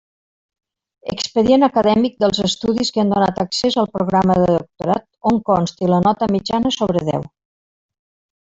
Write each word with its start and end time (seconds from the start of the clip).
Expedient 1.15 1.65
acadèmic 1.67 2.15
dels 2.23 2.41
estudis 2.47 2.91
que 2.95 3.03
han 3.03 3.13
donat 3.15 3.39
accés 3.45 3.77
al 3.83 3.91
programa 3.99 4.39
de 4.45 4.49
doctorat 4.55 5.07
on 5.33 5.41
consti 5.51 5.91
la 5.95 6.01
nota 6.09 6.33
mitjana 6.37 6.73
sobre 6.79 7.05
deu. 7.13 7.29